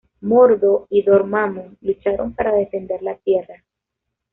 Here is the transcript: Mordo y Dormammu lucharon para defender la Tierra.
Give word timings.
Mordo 0.21 0.87
y 0.89 1.03
Dormammu 1.03 1.75
lucharon 1.81 2.33
para 2.33 2.55
defender 2.55 3.03
la 3.03 3.17
Tierra. 3.17 3.63